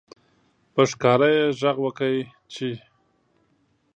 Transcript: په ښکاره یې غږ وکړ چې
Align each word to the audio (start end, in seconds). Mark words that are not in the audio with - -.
په 0.73 0.81
ښکاره 0.91 1.29
یې 1.35 1.45
غږ 1.59 1.77
وکړ 1.85 2.13
چې 2.53 2.69